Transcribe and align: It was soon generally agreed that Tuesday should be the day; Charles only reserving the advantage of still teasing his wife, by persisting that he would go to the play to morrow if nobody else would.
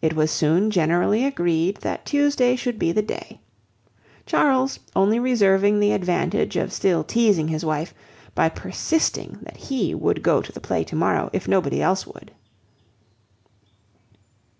It 0.00 0.14
was 0.14 0.30
soon 0.30 0.70
generally 0.70 1.24
agreed 1.24 1.78
that 1.78 2.06
Tuesday 2.06 2.54
should 2.54 2.78
be 2.78 2.92
the 2.92 3.02
day; 3.02 3.40
Charles 4.24 4.78
only 4.94 5.18
reserving 5.18 5.80
the 5.80 5.90
advantage 5.90 6.54
of 6.54 6.72
still 6.72 7.02
teasing 7.02 7.48
his 7.48 7.64
wife, 7.64 7.92
by 8.36 8.48
persisting 8.48 9.40
that 9.42 9.56
he 9.56 9.96
would 9.96 10.22
go 10.22 10.40
to 10.40 10.52
the 10.52 10.60
play 10.60 10.84
to 10.84 10.94
morrow 10.94 11.28
if 11.32 11.48
nobody 11.48 11.82
else 11.82 12.06
would. 12.06 12.30